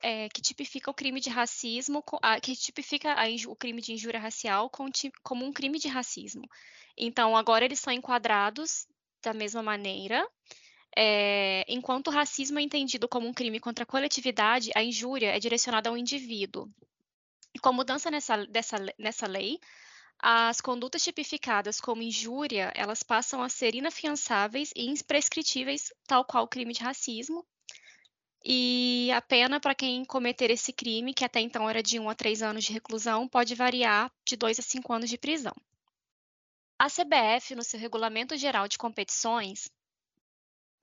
é, 0.00 0.28
que 0.30 0.40
tipifica 0.40 0.90
o 0.90 0.94
crime 0.94 1.20
de 1.20 1.28
racismo, 1.28 2.02
que 2.42 2.56
tipifica 2.56 3.16
o 3.48 3.56
crime 3.56 3.82
de 3.82 3.92
injúria 3.92 4.20
racial 4.20 4.70
como 5.22 5.44
um 5.44 5.52
crime 5.52 5.78
de 5.78 5.88
racismo. 5.88 6.48
Então, 6.96 7.36
agora 7.36 7.64
eles 7.64 7.80
são 7.80 7.92
enquadrados 7.92 8.86
da 9.22 9.34
mesma 9.34 9.62
maneira. 9.62 10.26
É, 10.96 11.64
enquanto 11.68 12.08
o 12.08 12.10
racismo 12.10 12.58
é 12.58 12.62
entendido 12.62 13.08
como 13.08 13.28
um 13.28 13.34
crime 13.34 13.60
contra 13.60 13.84
a 13.84 13.86
coletividade, 13.86 14.70
a 14.74 14.82
injúria 14.82 15.36
é 15.36 15.38
direcionada 15.38 15.88
ao 15.88 15.96
indivíduo. 15.96 16.68
Com 17.60 17.70
a 17.70 17.72
mudança 17.72 18.10
nessa, 18.10 18.46
dessa, 18.46 18.76
nessa 18.98 19.26
lei, 19.26 19.58
as 20.18 20.60
condutas 20.60 21.02
tipificadas 21.02 21.80
como 21.80 22.02
injúria, 22.02 22.72
elas 22.76 23.02
passam 23.02 23.42
a 23.42 23.48
ser 23.48 23.74
inafiançáveis 23.74 24.72
e 24.76 24.86
imprescritíveis, 24.86 25.92
tal 26.06 26.24
qual 26.24 26.44
o 26.44 26.48
crime 26.48 26.72
de 26.72 26.82
racismo, 26.82 27.44
e 28.44 29.10
a 29.12 29.20
pena 29.20 29.60
para 29.60 29.74
quem 29.74 30.04
cometer 30.04 30.50
esse 30.50 30.72
crime, 30.72 31.12
que 31.12 31.24
até 31.24 31.40
então 31.40 31.68
era 31.68 31.82
de 31.82 31.98
1 31.98 32.08
a 32.08 32.14
3 32.14 32.42
anos 32.42 32.64
de 32.64 32.72
reclusão, 32.72 33.28
pode 33.28 33.54
variar 33.54 34.10
de 34.24 34.36
2 34.36 34.58
a 34.58 34.62
5 34.62 34.92
anos 34.92 35.10
de 35.10 35.18
prisão. 35.18 35.54
A 36.78 36.88
CBF, 36.88 37.54
no 37.54 37.62
seu 37.62 37.78
Regulamento 37.78 38.36
Geral 38.38 38.66
de 38.66 38.78
Competições, 38.78 39.70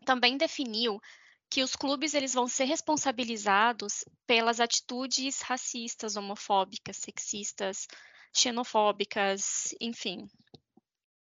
também 0.06 0.38
definiu 0.38 1.02
que 1.50 1.64
os 1.64 1.76
clubes 1.76 2.14
eles 2.14 2.34
vão 2.34 2.48
ser 2.48 2.66
responsabilizados 2.66 4.04
pelas 4.26 4.60
atitudes 4.60 5.42
racistas, 5.42 6.16
homofóbicas, 6.16 6.98
sexistas, 6.98 7.88
xenofóbicas, 8.34 9.74
enfim. 9.80 10.28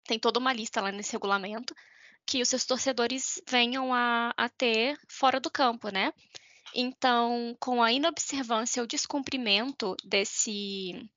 Tem 0.05 0.19
toda 0.19 0.39
uma 0.39 0.53
lista 0.53 0.81
lá 0.81 0.91
nesse 0.91 1.13
regulamento 1.13 1.75
que 2.27 2.43
os 2.43 2.49
seus 2.49 2.65
torcedores 2.65 3.41
venham 3.49 3.95
a, 3.95 4.33
a 4.37 4.49
ter 4.49 4.99
fora 5.09 5.39
do 5.39 5.51
campo, 5.51 5.91
né? 5.91 6.13
Então, 6.75 7.57
com 7.61 7.83
a 7.83 7.93
inobservância 7.93 8.83
ou 8.83 8.87
descumprimento 8.87 9.97
desse 10.05 11.09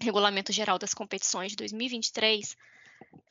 Regulamento 0.00 0.52
Geral 0.52 0.78
das 0.78 0.94
Competições 0.94 1.50
de 1.50 1.56
2023, 1.56 2.56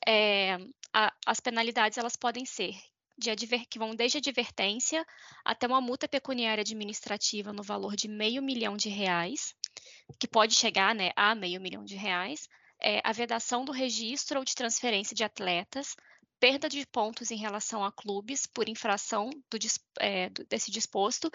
é, 0.06 0.58
a, 0.94 1.14
as 1.26 1.40
penalidades 1.40 1.98
elas 1.98 2.16
podem 2.16 2.46
ser 2.46 2.76
de 3.18 3.36
que 3.66 3.80
vão 3.80 3.96
desde 3.96 4.20
advertência 4.20 5.06
até 5.44 5.66
uma 5.66 5.82
multa 5.82 6.08
pecuniária 6.08 6.62
administrativa 6.62 7.52
no 7.52 7.64
valor 7.64 7.96
de 7.96 8.08
meio 8.08 8.42
milhão 8.42 8.78
de 8.78 8.90
reais, 8.90 9.56
que 10.20 10.28
pode 10.28 10.54
chegar 10.54 10.94
né, 10.94 11.12
a 11.16 11.34
meio 11.34 11.60
milhão 11.60 11.84
de 11.84 11.96
reais, 11.96 12.48
é, 12.80 13.02
a 13.04 13.12
vedação 13.12 13.66
do 13.66 13.72
registro 13.72 14.40
ou 14.40 14.46
de 14.46 14.54
transferência 14.54 15.16
de 15.16 15.24
atletas, 15.24 15.96
perda 16.40 16.70
de 16.70 16.86
pontos 16.86 17.32
em 17.32 17.38
relação 17.38 17.84
a 17.84 17.92
clubes 17.92 18.46
por 18.46 18.70
infração 18.70 19.30
do, 19.50 19.58
é, 20.00 20.30
desse 20.50 20.70
disposto 20.70 21.32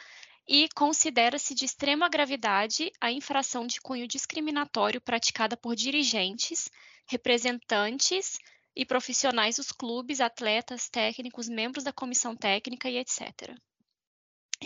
e 0.46 0.68
considera-se 0.74 1.54
de 1.54 1.64
extrema 1.64 2.08
gravidade 2.08 2.92
a 3.00 3.10
infração 3.10 3.66
de 3.66 3.80
cunho 3.80 4.06
discriminatório 4.06 5.00
praticada 5.00 5.56
por 5.56 5.74
dirigentes, 5.74 6.68
representantes 7.06 8.38
e 8.74 8.86
profissionais 8.86 9.56
dos 9.56 9.70
clubes, 9.70 10.20
atletas, 10.20 10.88
técnicos, 10.88 11.48
membros 11.48 11.84
da 11.84 11.92
comissão 11.92 12.34
técnica 12.34 12.88
e 12.88 12.98
etc. 12.98 13.54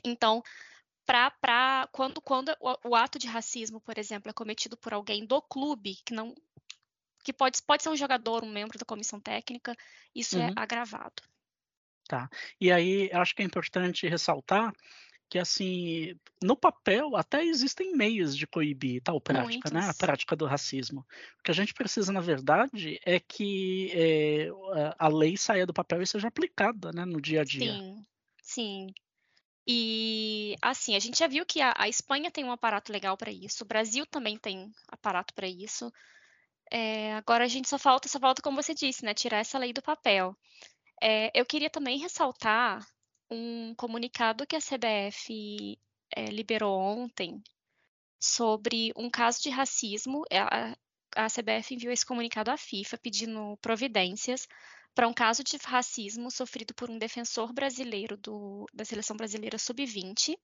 Então, 0.05 0.43
pra, 1.05 1.31
pra, 1.31 1.89
quando, 1.93 2.21
quando 2.21 2.55
o, 2.61 2.91
o 2.91 2.95
ato 2.95 3.19
de 3.19 3.27
racismo, 3.27 3.81
por 3.81 3.99
exemplo, 3.99 4.31
é 4.31 4.35
cometido 4.35 4.77
por 4.77 4.93
alguém 4.93 5.25
do 5.25 5.41
clube, 5.43 5.97
que 6.05 6.15
não 6.15 6.35
que 7.25 7.33
pode, 7.33 7.61
pode 7.61 7.83
ser 7.83 7.89
um 7.89 7.97
jogador, 7.97 8.45
um 8.45 8.53
membro 8.53 8.79
da 8.79 8.85
comissão 8.85 9.19
técnica, 9.19 9.75
isso 10.15 10.37
é 10.37 10.43
uhum. 10.43 10.49
é 10.49 10.53
agravado. 10.55 11.25
Tá. 12.07 12.31
E 12.61 12.71
aí, 12.71 13.11
acho 13.13 13.35
que 13.35 13.43
é 13.43 13.45
importante 13.45 14.07
ressaltar 14.07 14.73
que, 15.29 15.39
assim, 15.39 16.15
no 16.43 16.57
papel 16.57 17.17
até 17.17 17.45
existem 17.45 17.95
meios 17.95 18.37
de 18.37 18.47
coibir 18.47 19.03
tal 19.03 19.21
prática, 19.21 19.71
Muitos. 19.71 19.73
né? 19.73 19.89
A 19.89 19.95
prática 19.95 20.37
do 20.37 20.47
racismo. 20.47 21.05
O 21.41 21.43
que 21.43 21.51
a 21.51 21.55
gente 21.55 21.75
precisa, 21.75 22.13
na 22.13 22.21
verdade, 22.21 23.01
é 23.05 23.19
que 23.19 23.91
é, 23.93 24.49
a 24.99 25.09
lei 25.09 25.37
saia 25.37 25.67
do 25.67 25.75
papel 25.75 26.03
e 26.03 26.07
seja 26.07 26.29
aplicada, 26.29 26.93
né, 26.93 27.05
no 27.05 27.21
dia 27.21 27.41
a 27.41 27.45
dia. 27.45 27.73
Sim, 27.73 28.07
sim. 28.43 28.87
E, 29.67 30.55
assim, 30.63 30.95
a 30.95 31.01
gente 31.01 31.19
já 31.19 31.27
viu 31.27 31.45
que 31.45 31.61
a, 31.61 31.75
a 31.77 31.89
Espanha 31.89 32.31
tem 32.31 32.45
um 32.45 32.53
aparato 32.53 32.93
legal 32.93 33.17
para 33.17 33.33
isso, 33.33 33.65
o 33.65 33.67
Brasil 33.67 34.07
também 34.07 34.39
tem 34.39 34.71
aparato 34.89 35.35
para 35.35 35.49
isso. 35.49 35.93
É, 36.71 37.15
agora 37.15 37.45
a 37.45 37.49
gente 37.49 37.69
só 37.69 37.79
falta, 37.79 38.09
só 38.09 38.21
falta, 38.21 38.43
como 38.43 38.63
você 38.63 38.75
disse, 38.75 39.05
né, 39.05 39.13
tirar 39.13 39.39
essa 39.39 39.59
lei 39.59 39.73
do 39.73 39.83
papel. 39.83 40.37
É, 41.03 41.31
eu 41.35 41.45
queria 41.45 41.69
também 41.69 41.99
ressaltar 41.99 42.87
um 43.31 43.75
comunicado 43.75 44.47
que 44.47 44.57
a 44.57 44.61
CBF 44.61 45.79
é, 46.15 46.27
liberou 46.27 46.79
ontem 46.79 47.43
sobre 48.21 48.93
um 48.97 49.11
caso 49.11 49.43
de 49.43 49.51
racismo. 49.51 50.25
A, 50.31 50.77
a 51.17 51.27
CBF 51.29 51.75
enviou 51.75 51.93
esse 51.93 52.07
comunicado 52.07 52.51
à 52.51 52.57
FIFA 52.57 52.99
pedindo 52.99 53.57
providências 53.59 54.47
para 54.95 55.09
um 55.09 55.13
caso 55.13 55.45
de 55.45 55.59
racismo 55.59 56.31
sofrido 56.31 56.75
por 56.75 56.91
um 56.91 56.99
defensor 56.99 57.53
brasileiro 57.53 58.17
do, 58.17 58.67
da 58.73 58.85
seleção 58.85 59.17
brasileira 59.17 59.59
sub-20 59.59 60.35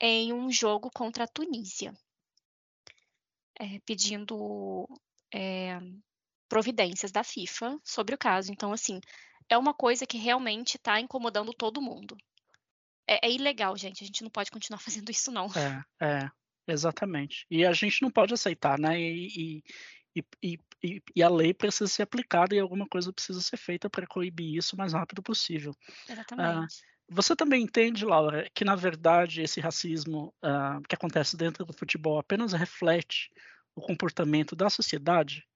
em 0.00 0.32
um 0.32 0.50
jogo 0.50 0.88
contra 0.94 1.24
a 1.24 1.28
Tunísia, 1.28 1.92
é, 3.58 3.80
pedindo 3.80 4.88
é, 5.34 5.80
providências 6.48 7.10
da 7.10 7.24
FIFA 7.24 7.76
sobre 7.82 8.14
o 8.14 8.18
caso. 8.18 8.52
Então, 8.52 8.72
assim, 8.72 9.00
é 9.48 9.56
uma 9.56 9.74
coisa 9.74 10.06
que 10.06 10.18
realmente 10.18 10.76
está 10.76 11.00
incomodando 11.00 11.52
todo 11.52 11.82
mundo. 11.82 12.16
É, 13.06 13.26
é, 13.26 13.32
ilegal, 13.32 13.76
gente. 13.76 14.04
A 14.04 14.06
gente 14.06 14.22
não 14.22 14.30
pode 14.30 14.50
continuar 14.50 14.78
fazendo 15.00 15.10
isso, 15.10 15.32
não. 15.32 15.46
É, 15.54 15.82
é, 16.04 16.30
exatamente. 16.66 17.46
E 17.50 17.64
a 17.64 17.72
gente 17.72 18.02
não 18.02 18.10
pode 18.10 18.34
aceitar, 18.34 18.78
né? 18.78 19.00
E, 19.00 19.62
e, 20.14 20.24
e, 20.42 20.58
e, 20.82 21.02
e 21.16 21.22
a 21.22 21.28
lei 21.28 21.54
precisa 21.54 21.88
ser 21.88 22.02
aplicada 22.02 22.54
e 22.54 22.58
alguma 22.58 22.86
coisa 22.86 23.12
precisa 23.12 23.40
ser 23.40 23.56
feita 23.56 23.88
para 23.88 24.06
coibir 24.06 24.56
isso 24.56 24.74
o 24.76 24.78
mais 24.78 24.92
rápido 24.92 25.22
possível. 25.22 25.74
Exatamente. 26.08 26.48
Ah, 26.48 26.66
você 27.10 27.34
também 27.34 27.62
entende, 27.62 28.04
Laura, 28.04 28.48
que 28.54 28.64
na 28.64 28.76
verdade 28.76 29.40
esse 29.40 29.60
racismo 29.60 30.34
uh, 30.44 30.82
que 30.86 30.94
acontece 30.94 31.36
dentro 31.38 31.64
do 31.64 31.72
futebol 31.72 32.18
apenas 32.18 32.52
reflete 32.52 33.30
o 33.74 33.80
comportamento 33.80 34.54
da 34.54 34.68
sociedade? 34.68 35.46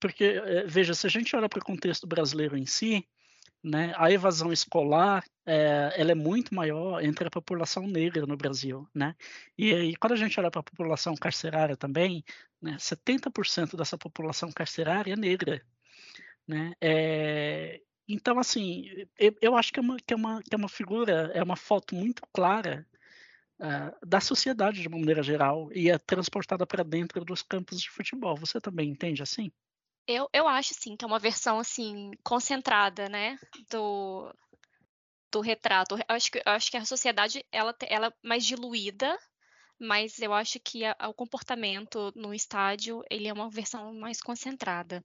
Porque, 0.00 0.24
eh, 0.24 0.66
veja, 0.66 0.92
se 0.94 1.06
a 1.06 1.10
gente 1.10 1.34
olha 1.34 1.48
para 1.48 1.60
o 1.60 1.64
contexto 1.64 2.06
brasileiro 2.06 2.56
em 2.56 2.66
si, 2.66 3.06
né, 3.66 3.92
a 3.96 4.12
evasão 4.12 4.52
escolar 4.52 5.24
é, 5.44 5.92
ela 5.96 6.12
é 6.12 6.14
muito 6.14 6.54
maior 6.54 7.02
entre 7.04 7.26
a 7.26 7.30
população 7.30 7.84
negra 7.84 8.24
no 8.24 8.36
Brasil. 8.36 8.88
Né? 8.94 9.16
E 9.58 9.74
aí, 9.74 9.96
quando 9.96 10.12
a 10.12 10.16
gente 10.16 10.38
olha 10.38 10.52
para 10.52 10.60
a 10.60 10.62
população 10.62 11.16
carcerária 11.16 11.76
também, 11.76 12.24
né, 12.62 12.76
70% 12.78 13.76
dessa 13.76 13.98
população 13.98 14.52
carcerária 14.52 15.14
é 15.14 15.16
negra. 15.16 15.60
Né? 16.46 16.74
É, 16.80 17.80
então, 18.08 18.38
assim, 18.38 18.86
eu, 19.18 19.34
eu 19.42 19.56
acho 19.56 19.72
que 19.72 19.80
é, 19.80 19.82
uma, 19.82 19.96
que, 19.96 20.14
é 20.14 20.16
uma, 20.16 20.42
que 20.44 20.54
é 20.54 20.58
uma 20.58 20.68
figura, 20.68 21.32
é 21.34 21.42
uma 21.42 21.56
foto 21.56 21.96
muito 21.96 22.22
clara 22.32 22.86
uh, 23.58 24.06
da 24.06 24.20
sociedade 24.20 24.80
de 24.80 24.86
uma 24.86 24.98
maneira 24.98 25.24
geral 25.24 25.72
e 25.72 25.90
é 25.90 25.98
transportada 25.98 26.64
para 26.64 26.84
dentro 26.84 27.24
dos 27.24 27.42
campos 27.42 27.80
de 27.80 27.90
futebol. 27.90 28.36
Você 28.36 28.60
também 28.60 28.90
entende 28.90 29.24
assim? 29.24 29.50
Eu, 30.06 30.28
eu 30.32 30.46
acho, 30.46 30.72
sim, 30.74 30.96
que 30.96 31.04
é 31.04 31.08
uma 31.08 31.18
versão, 31.18 31.58
assim, 31.58 32.12
concentrada, 32.22 33.08
né, 33.08 33.38
do, 33.70 34.32
do 35.32 35.40
retrato. 35.40 35.96
Eu 35.96 36.14
acho 36.14 36.30
que, 36.30 36.38
eu 36.38 36.52
acho 36.52 36.70
que 36.70 36.76
a 36.76 36.84
sociedade, 36.84 37.44
ela, 37.50 37.74
ela 37.88 38.06
é 38.08 38.12
mais 38.22 38.44
diluída, 38.44 39.18
mas 39.78 40.18
eu 40.20 40.32
acho 40.32 40.60
que 40.60 40.84
a, 40.84 40.96
o 41.08 41.14
comportamento 41.14 42.12
no 42.14 42.32
estádio, 42.32 43.02
ele 43.10 43.28
é 43.28 43.32
uma 43.32 43.50
versão 43.50 43.92
mais 43.94 44.20
concentrada. 44.20 45.04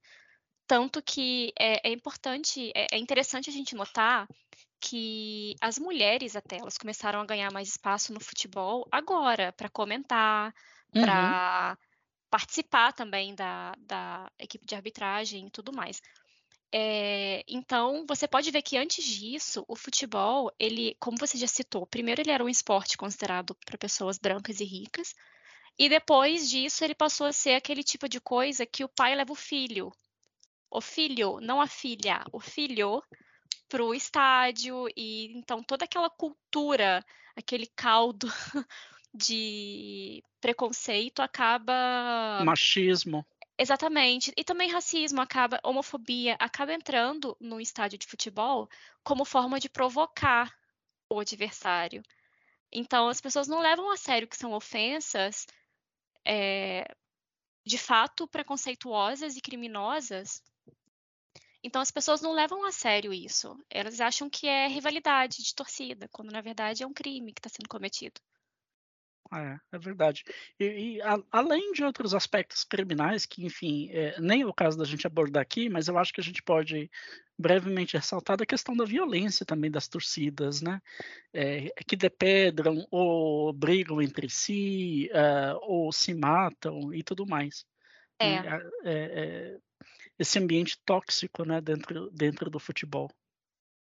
Tanto 0.67 1.01
que 1.01 1.51
é, 1.60 1.89
é 1.89 1.91
importante, 1.91 2.72
é, 2.75 2.88
é 2.93 2.98
interessante 2.98 3.50
a 3.50 3.53
gente 3.53 3.75
notar 3.75 4.27
que 4.79 5.55
as 5.62 5.77
mulheres 5.77 6.36
até 6.36 6.58
elas 6.58 6.77
começaram 6.77 7.20
a 7.20 7.25
ganhar 7.25 7.51
mais 7.51 7.70
espaço 7.70 8.13
no 8.13 8.20
futebol 8.20 8.88
agora 8.91 9.51
para 9.53 9.70
comentar, 9.70 10.53
uhum. 10.96 11.01
para 11.01 11.77
participar 12.31 12.93
também 12.93 13.35
da, 13.35 13.75
da, 13.77 14.31
equipe 14.39 14.65
de 14.65 14.73
arbitragem 14.73 15.45
e 15.45 15.51
tudo 15.51 15.71
mais. 15.71 16.01
É, 16.73 17.43
então, 17.47 18.05
você 18.07 18.27
pode 18.27 18.50
ver 18.50 18.63
que 18.63 18.77
antes 18.77 19.05
disso, 19.05 19.63
o 19.67 19.75
futebol, 19.75 20.51
ele, 20.57 20.95
como 21.00 21.17
você 21.19 21.38
já 21.38 21.47
citou, 21.47 21.85
primeiro 21.85 22.21
ele 22.21 22.31
era 22.31 22.43
um 22.43 22.50
esporte 22.50 22.97
considerado 22.97 23.55
para 23.65 23.77
pessoas 23.77 24.17
brancas 24.17 24.59
e 24.61 24.65
ricas, 24.65 25.13
e 25.77 25.89
depois 25.89 26.50
disso 26.50 26.83
ele 26.83 26.95
passou 26.95 27.27
a 27.27 27.33
ser 27.33 27.53
aquele 27.53 27.83
tipo 27.83 28.09
de 28.09 28.19
coisa 28.19 28.65
que 28.65 28.83
o 28.83 28.89
pai 28.89 29.15
leva 29.15 29.33
o 29.33 29.35
filho 29.35 29.91
o 30.71 30.79
filho, 30.79 31.39
não 31.41 31.59
a 31.59 31.67
filha, 31.67 32.23
o 32.31 32.39
filho 32.39 33.03
para 33.67 33.83
o 33.83 33.93
estádio 33.93 34.88
e 34.95 35.38
então 35.38 35.61
toda 35.61 35.83
aquela 35.83 36.09
cultura, 36.09 37.05
aquele 37.35 37.67
caldo 37.75 38.27
de 39.13 40.24
preconceito 40.39 41.21
acaba 41.21 42.41
machismo. 42.45 43.26
Exatamente. 43.58 44.34
E 44.36 44.43
também 44.43 44.71
racismo 44.71 45.21
acaba, 45.21 45.60
homofobia 45.63 46.36
acaba 46.39 46.74
entrando 46.74 47.38
no 47.39 47.62
estádio 47.62 48.00
de 48.00 48.08
futebol 48.08 48.67
como 49.04 49.24
forma 49.24 49.60
de 49.60 49.69
provocar 49.69 50.52
o 51.10 51.19
adversário. 51.19 52.02
Então 52.71 53.08
as 53.08 53.21
pessoas 53.21 53.47
não 53.47 53.60
levam 53.60 53.91
a 53.91 53.97
sério 53.97 54.28
que 54.28 54.38
são 54.38 54.54
ofensas 54.54 55.45
é, 56.26 56.86
de 57.65 57.78
fato 57.78 58.28
preconceituosas 58.28 59.36
e 59.36 59.41
criminosas 59.41 60.41
então 61.63 61.82
as 61.82 61.91
pessoas 61.91 62.21
não 62.21 62.34
levam 62.34 62.65
a 62.65 62.71
sério 62.71 63.13
isso. 63.13 63.58
Elas 63.69 64.02
acham 64.02 64.30
que 64.30 64.47
é 64.47 64.67
rivalidade 64.67 65.43
de 65.43 65.54
torcida, 65.54 66.08
quando 66.12 66.32
na 66.32 66.41
verdade 66.41 66.84
é 66.84 66.88
um 66.88 66.93
crime 66.93 67.34
que 67.34 67.39
está 67.39 67.50
sendo 67.50 67.69
cometido. 67.69 68.19
É, 69.34 69.58
é 69.72 69.80
verdade. 69.80 70.24
E, 70.60 70.65
e 70.65 71.02
a, 71.02 71.17
além 71.32 71.72
de 71.72 71.84
outros 71.84 72.13
aspectos 72.13 72.63
criminais, 72.63 73.26
que, 73.26 73.46
enfim, 73.46 73.89
é, 73.91 74.20
nem 74.20 74.41
é 74.41 74.46
o 74.46 74.54
caso 74.54 74.78
da 74.78 74.86
gente 74.86 75.08
abordar 75.08 75.41
aqui, 75.41 75.70
mas 75.70 75.88
eu 75.88 75.98
acho 75.98 76.13
que 76.13 76.20
a 76.20 76.24
gente 76.24 76.44
pode 76.44 76.89
brevemente 77.38 77.96
ressaltar 77.96 78.38
a 78.41 78.46
questão 78.46 78.76
da 78.76 78.86
violência 78.86 79.46
também 79.46 79.72
das 79.72 79.88
torcidas, 79.88 80.62
né? 80.62 80.82
É, 81.34 81.74
que 81.88 81.96
depedram 81.96 82.86
ou 82.91 83.52
brigam 83.54 84.02
entre 84.02 84.30
si, 84.30 85.10
uh, 85.13 85.58
ou 85.62 85.91
se 85.91 86.13
matam 86.13 86.94
e 86.94 87.02
tudo 87.02 87.26
mais. 87.26 87.65
É. 88.20 88.41
Né? 88.41 88.70
é 88.86 89.58
esse 90.22 90.38
ambiente 90.38 90.80
tóxico, 90.86 91.44
né, 91.44 91.60
dentro, 91.60 92.12
dentro 92.12 92.50
do 92.50 92.60
futebol. 92.60 93.10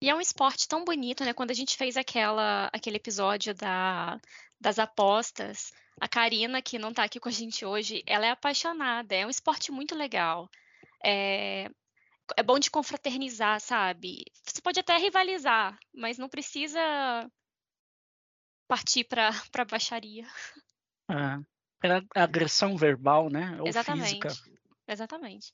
E 0.06 0.10
é 0.12 0.14
um 0.14 0.22
esporte 0.22 0.68
tão 0.68 0.86
bonito, 0.86 1.26
né? 1.26 1.34
Quando 1.34 1.50
a 1.50 1.56
gente 1.56 1.76
fez 1.76 1.98
aquela, 1.98 2.70
aquele 2.72 2.98
episódio 2.98 3.56
da, 3.56 4.22
das 4.62 4.78
apostas, 4.78 5.74
a 6.00 6.08
Karina, 6.08 6.62
que 6.62 6.78
não 6.78 6.92
está 6.92 7.04
aqui 7.04 7.20
com 7.20 7.28
a 7.28 7.32
gente 7.32 7.66
hoje, 7.66 8.04
ela 8.06 8.24
é 8.24 8.30
apaixonada. 8.30 9.16
É 9.16 9.26
um 9.26 9.32
esporte 9.32 9.72
muito 9.72 9.96
legal. 9.96 10.48
É, 11.04 11.72
é 12.38 12.44
bom 12.44 12.60
de 12.60 12.70
confraternizar, 12.70 13.60
sabe? 13.60 14.26
Você 14.46 14.62
pode 14.62 14.80
até 14.80 14.96
rivalizar, 14.96 15.76
mas 15.92 16.20
não 16.20 16.30
precisa 16.30 16.80
partir 18.68 19.06
para 19.06 19.30
a 19.58 19.66
baixaria. 19.66 20.28
É, 21.10 21.88
é 22.14 22.22
agressão 22.22 22.78
verbal, 22.78 23.28
né? 23.28 23.60
Ou 23.60 23.68
Exatamente. 23.68 24.22
física. 24.22 24.30
Exatamente. 24.88 25.52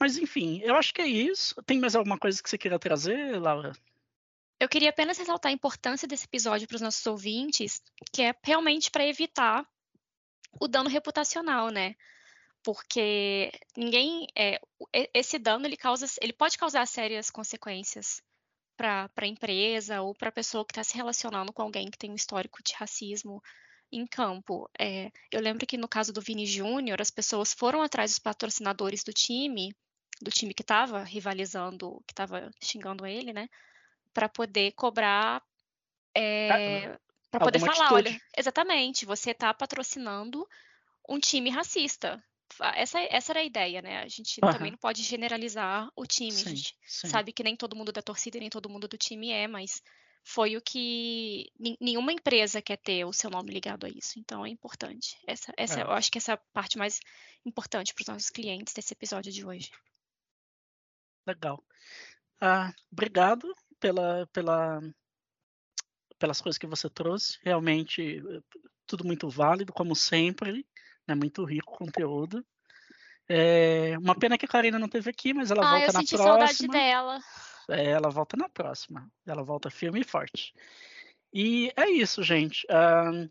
Mas 0.00 0.16
enfim, 0.16 0.60
eu 0.62 0.76
acho 0.76 0.94
que 0.94 1.02
é 1.02 1.06
isso. 1.06 1.60
Tem 1.64 1.78
mais 1.78 1.96
alguma 1.96 2.18
coisa 2.18 2.40
que 2.42 2.48
você 2.48 2.56
queira 2.56 2.78
trazer, 2.78 3.40
Laura? 3.40 3.72
Eu 4.60 4.68
queria 4.68 4.90
apenas 4.90 5.18
ressaltar 5.18 5.50
a 5.50 5.54
importância 5.54 6.06
desse 6.06 6.24
episódio 6.24 6.66
para 6.66 6.76
os 6.76 6.80
nossos 6.80 7.06
ouvintes, 7.06 7.82
que 8.12 8.22
é 8.22 8.34
realmente 8.42 8.90
para 8.90 9.06
evitar 9.06 9.66
o 10.60 10.66
dano 10.66 10.88
reputacional, 10.88 11.70
né? 11.70 11.94
Porque 12.62 13.52
ninguém, 13.76 14.26
é, 14.36 14.60
esse 15.14 15.38
dano 15.38 15.66
ele 15.66 15.76
causa, 15.76 16.06
ele 16.20 16.32
pode 16.32 16.58
causar 16.58 16.86
sérias 16.86 17.30
consequências 17.30 18.20
para 18.76 19.10
a 19.16 19.26
empresa 19.26 20.00
ou 20.00 20.14
para 20.14 20.28
a 20.28 20.32
pessoa 20.32 20.64
que 20.64 20.72
está 20.72 20.84
se 20.84 20.96
relacionando 20.96 21.52
com 21.52 21.62
alguém 21.62 21.90
que 21.90 21.98
tem 21.98 22.10
um 22.10 22.16
histórico 22.16 22.62
de 22.62 22.74
racismo 22.74 23.42
em 23.92 24.06
campo. 24.06 24.68
É, 24.78 25.10
eu 25.32 25.40
lembro 25.40 25.66
que 25.66 25.76
no 25.76 25.88
caso 25.88 26.12
do 26.12 26.20
Vini 26.20 26.46
Júnior, 26.46 27.00
as 27.00 27.10
pessoas 27.10 27.52
foram 27.52 27.82
atrás 27.82 28.12
dos 28.12 28.18
patrocinadores 28.18 29.02
do 29.02 29.12
time 29.12 29.74
do 30.20 30.30
time 30.30 30.54
que 30.54 30.62
estava 30.62 31.02
rivalizando, 31.02 32.02
que 32.06 32.12
estava 32.12 32.50
xingando 32.62 33.06
ele, 33.06 33.32
né? 33.32 33.48
Para 34.12 34.28
poder 34.28 34.72
cobrar. 34.72 35.42
É, 36.14 36.48
eh, 36.48 36.98
para 37.30 37.44
poder 37.44 37.60
falar, 37.60 37.72
atitude. 37.72 37.94
olha, 37.94 38.20
exatamente, 38.36 39.04
você 39.04 39.30
está 39.30 39.52
patrocinando 39.52 40.46
um 41.08 41.18
time 41.18 41.50
racista. 41.50 42.22
Essa, 42.74 43.00
essa 43.00 43.32
era 43.32 43.40
a 43.40 43.44
ideia, 43.44 43.82
né? 43.82 43.98
A 43.98 44.08
gente 44.08 44.40
uhum. 44.42 44.50
também 44.50 44.70
não 44.70 44.78
pode 44.78 45.02
generalizar 45.02 45.90
o 45.94 46.06
time. 46.06 46.32
Sim, 46.32 46.46
a 46.46 46.54
gente 46.54 46.76
sim. 46.86 47.08
sabe 47.08 47.32
que 47.32 47.42
nem 47.42 47.54
todo 47.54 47.76
mundo 47.76 47.92
da 47.92 48.02
torcida 48.02 48.38
e 48.38 48.40
nem 48.40 48.50
todo 48.50 48.70
mundo 48.70 48.88
do 48.88 48.96
time 48.96 49.30
é, 49.30 49.46
mas 49.46 49.82
foi 50.24 50.56
o 50.56 50.62
que 50.62 51.50
nenhuma 51.80 52.12
empresa 52.12 52.60
quer 52.60 52.76
ter 52.76 53.04
o 53.04 53.12
seu 53.12 53.30
nome 53.30 53.52
ligado 53.52 53.86
a 53.86 53.88
isso. 53.88 54.18
Então 54.18 54.44
é 54.44 54.48
importante. 54.48 55.16
Essa, 55.26 55.52
essa, 55.56 55.80
é. 55.80 55.82
Eu 55.82 55.90
acho 55.90 56.10
que 56.10 56.18
essa 56.18 56.32
é 56.32 56.34
a 56.34 56.40
parte 56.52 56.76
mais 56.76 57.00
importante 57.44 57.94
para 57.94 58.02
os 58.02 58.08
nossos 58.08 58.30
clientes 58.30 58.74
desse 58.74 58.92
episódio 58.92 59.32
de 59.32 59.44
hoje. 59.44 59.70
Legal. 61.28 61.62
Ah, 62.40 62.72
obrigado 62.90 63.54
pela, 63.78 64.26
pela, 64.32 64.80
pelas 66.18 66.40
coisas 66.40 66.56
que 66.56 66.66
você 66.66 66.88
trouxe. 66.88 67.38
Realmente, 67.42 68.22
tudo 68.86 69.04
muito 69.04 69.28
válido, 69.28 69.70
como 69.70 69.94
sempre. 69.94 70.66
Né? 71.06 71.14
Muito 71.14 71.44
rico 71.44 71.74
o 71.74 71.78
conteúdo. 71.78 72.42
É, 73.28 73.94
uma 73.98 74.18
pena 74.18 74.38
que 74.38 74.46
a 74.46 74.48
Karina 74.48 74.78
não 74.78 74.88
teve 74.88 75.10
aqui, 75.10 75.34
mas 75.34 75.50
ela 75.50 75.66
ah, 75.66 75.70
volta 75.72 75.86
eu 75.86 75.92
na 75.92 76.00
senti 76.00 76.16
próxima. 76.16 76.48
saudade 76.48 76.68
dela. 76.68 77.20
É, 77.70 77.84
ela 77.90 78.08
volta 78.08 78.36
na 78.38 78.48
próxima. 78.48 79.06
Ela 79.26 79.42
volta 79.42 79.68
firme 79.68 80.00
e 80.00 80.04
forte. 80.04 80.54
E 81.30 81.70
é 81.76 81.90
isso, 81.90 82.22
gente. 82.22 82.66
Uh, 82.70 83.30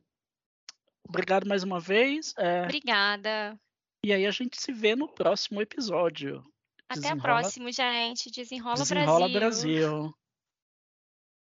obrigado 1.04 1.48
mais 1.48 1.64
uma 1.64 1.80
vez. 1.80 2.34
Uh, 2.34 2.66
Obrigada. 2.66 3.60
E 4.04 4.14
aí 4.14 4.28
a 4.28 4.32
gente 4.32 4.62
se 4.62 4.72
vê 4.72 4.96
no 4.96 5.08
próximo 5.08 5.60
episódio. 5.60 6.46
Até 6.90 7.10
a 7.10 7.18
próxima, 7.18 7.72
gente. 7.72 8.32
Desenrola 8.32 8.78
desenrola 8.78 9.28
Brasil. 9.30 9.40
Brasil. 9.40 10.14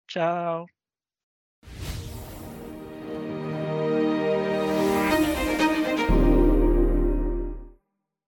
Tchau. 0.08 0.66